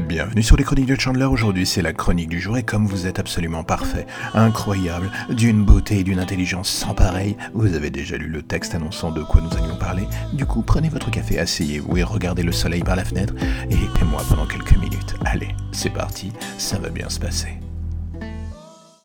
[0.00, 1.26] Bienvenue sur les chroniques de Chandler.
[1.26, 5.98] Aujourd'hui, c'est la chronique du jour et comme vous êtes absolument parfait, incroyable, d'une beauté
[5.98, 9.54] et d'une intelligence sans pareil, vous avez déjà lu le texte annonçant de quoi nous
[9.54, 10.04] allions parler.
[10.32, 13.34] Du coup, prenez votre café, asseyez-vous et regardez le soleil par la fenêtre
[13.70, 15.14] et écoutez-moi pendant quelques minutes.
[15.26, 17.58] Allez, c'est parti, ça va bien se passer.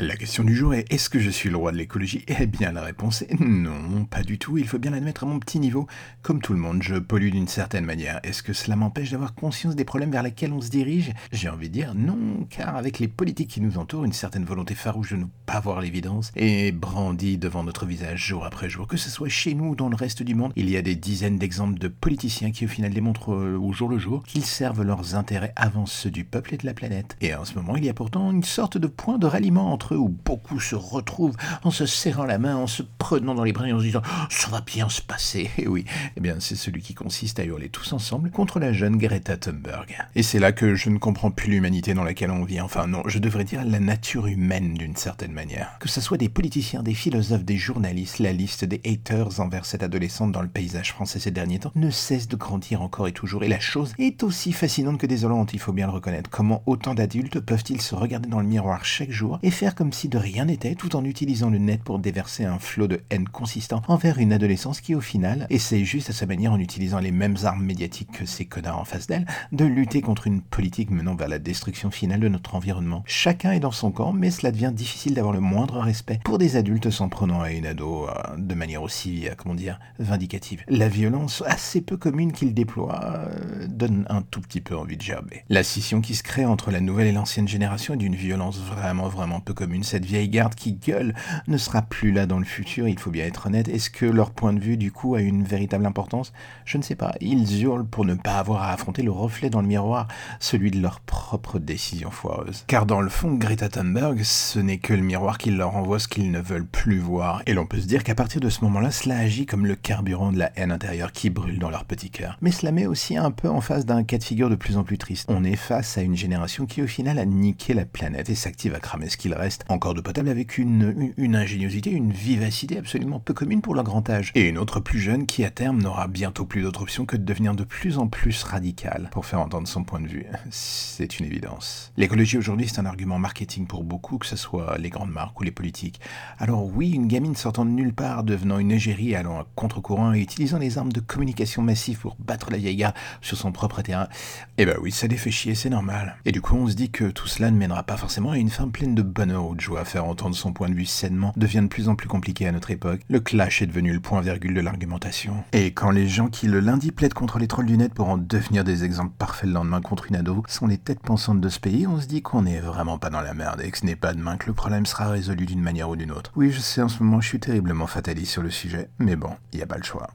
[0.00, 2.24] La question du jour est est-ce que je suis le roi de l'écologie?
[2.28, 5.40] Eh bien la réponse est non, pas du tout, il faut bien l'admettre à mon
[5.40, 5.88] petit niveau.
[6.22, 8.20] Comme tout le monde, je pollue d'une certaine manière.
[8.22, 11.14] Est-ce que cela m'empêche d'avoir conscience des problèmes vers lesquels on se dirige?
[11.32, 14.76] J'ai envie de dire non, car avec les politiques qui nous entourent, une certaine volonté
[14.76, 18.86] farouche de ne pas voir l'évidence est brandie devant notre visage jour après jour.
[18.86, 20.94] Que ce soit chez nous ou dans le reste du monde, il y a des
[20.94, 24.84] dizaines d'exemples de politiciens qui au final démontrent euh, au jour le jour qu'ils servent
[24.84, 27.16] leurs intérêts avant ceux du peuple et de la planète.
[27.20, 29.87] Et en ce moment, il y a pourtant une sorte de point de ralliement entre
[29.96, 33.68] où beaucoup se retrouvent en se serrant la main, en se prenant dans les bras
[33.68, 35.50] et en se disant ça va bien se passer.
[35.58, 35.84] Et oui,
[36.16, 39.96] eh bien c'est celui qui consiste à hurler tous ensemble contre la jeune Greta Thunberg.
[40.14, 42.60] Et c'est là que je ne comprends plus l'humanité dans laquelle on vit.
[42.60, 45.76] Enfin non, je devrais dire la nature humaine d'une certaine manière.
[45.80, 49.82] Que ce soit des politiciens, des philosophes, des journalistes, la liste des haters envers cette
[49.82, 53.42] adolescente dans le paysage français ces derniers temps ne cesse de grandir encore et toujours.
[53.42, 56.30] Et la chose est aussi fascinante que désolante, il faut bien le reconnaître.
[56.30, 60.08] Comment autant d'adultes peuvent-ils se regarder dans le miroir chaque jour et faire comme si
[60.08, 63.80] de rien n'était tout en utilisant le net pour déverser un flot de haine consistant
[63.86, 67.36] envers une adolescence qui au final essaye juste à sa manière en utilisant les mêmes
[67.44, 71.28] armes médiatiques que ces connards en face d'elle de lutter contre une politique menant vers
[71.28, 73.04] la destruction finale de notre environnement.
[73.06, 76.56] Chacun est dans son camp mais cela devient difficile d'avoir le moindre respect pour des
[76.56, 80.64] adultes s'en prenant à une ado euh, de manière aussi, euh, comment dire, vindicative.
[80.66, 85.02] La violence assez peu commune qu'il déploie euh, donne un tout petit peu envie de
[85.02, 85.44] gerber.
[85.48, 89.06] La scission qui se crée entre la nouvelle et l'ancienne génération est d'une violence vraiment
[89.06, 89.67] vraiment peu commune.
[89.82, 91.14] Cette vieille garde qui gueule
[91.46, 93.68] ne sera plus là dans le futur, il faut bien être honnête.
[93.68, 96.32] Est-ce que leur point de vue, du coup, a une véritable importance?
[96.64, 97.14] Je ne sais pas.
[97.20, 100.08] Ils hurlent pour ne pas avoir à affronter le reflet dans le miroir,
[100.40, 102.64] celui de leur propre décision foireuse.
[102.66, 106.08] Car dans le fond, Greta Thunberg, ce n'est que le miroir qui leur envoie ce
[106.08, 107.42] qu'ils ne veulent plus voir.
[107.46, 110.32] Et l'on peut se dire qu'à partir de ce moment-là, cela agit comme le carburant
[110.32, 112.36] de la haine intérieure qui brûle dans leur petit cœur.
[112.40, 114.84] Mais cela met aussi un peu en face d'un cas de figure de plus en
[114.84, 115.26] plus triste.
[115.28, 118.74] On est face à une génération qui au final a niqué la planète et s'active
[118.74, 123.34] à cramer ce qu'il reste encore de potable avec une, ingéniosité, une vivacité absolument peu
[123.34, 124.32] commune pour leur grand âge.
[124.34, 127.24] Et une autre plus jeune qui à terme n'aura bientôt plus d'autre option que de
[127.24, 130.26] devenir de plus en plus radicale pour faire entendre son point de vue.
[130.50, 131.92] C'est une évidence.
[131.96, 135.44] L'écologie aujourd'hui c'est un argument marketing pour beaucoup, que ce soit les grandes marques ou
[135.44, 136.00] les politiques.
[136.38, 140.20] Alors oui, une gamine sortant de nulle part, devenant une égérie, allant à contre-courant et
[140.20, 144.08] utilisant les armes de communication massive pour battre la vieille gare sur son propre terrain,
[144.56, 146.16] eh ben oui, ça les fait chier, c'est normal.
[146.24, 148.50] Et du coup on se dit que tout cela ne mènera pas forcément à une
[148.50, 151.68] fin pleine de bonheur de joie faire entendre son point de vue sainement devient de
[151.68, 153.00] plus en plus compliqué à notre époque.
[153.08, 155.44] Le clash est devenu le point virgule de l'argumentation.
[155.52, 158.18] Et quand les gens qui le lundi plaident contre les trolls du net pour en
[158.18, 161.60] devenir des exemples parfaits le lendemain contre une ado sont les têtes pensantes de ce
[161.60, 163.96] pays, on se dit qu'on n'est vraiment pas dans la merde et que ce n'est
[163.96, 166.32] pas demain que le problème sera résolu d'une manière ou d'une autre.
[166.36, 169.30] Oui, je sais, en ce moment je suis terriblement fataliste sur le sujet, mais bon,
[169.52, 170.08] il n'y a pas le choix.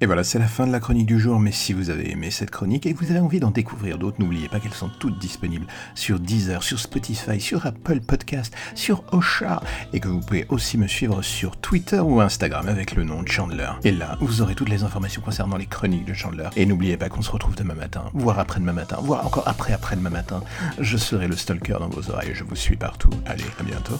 [0.00, 2.30] Et voilà, c'est la fin de la chronique du jour, mais si vous avez aimé
[2.30, 5.18] cette chronique et que vous avez envie d'en découvrir d'autres, n'oubliez pas qu'elles sont toutes
[5.18, 5.66] disponibles
[5.96, 9.60] sur Deezer, sur Spotify, sur Apple Podcast, sur Ocha,
[9.92, 13.28] et que vous pouvez aussi me suivre sur Twitter ou Instagram avec le nom de
[13.28, 13.70] Chandler.
[13.82, 16.48] Et là, vous aurez toutes les informations concernant les chroniques de Chandler.
[16.54, 20.10] Et n'oubliez pas qu'on se retrouve demain matin, voire après-demain matin, voire encore après après-demain
[20.10, 20.44] matin.
[20.78, 23.10] Je serai le stalker dans vos oreilles, je vous suis partout.
[23.26, 23.98] Allez, à bientôt.